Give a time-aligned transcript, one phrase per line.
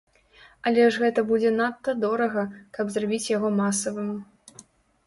[0.69, 2.43] Але ж гэта будзе надта дорага,
[2.79, 4.11] каб зрабіць яго масавым.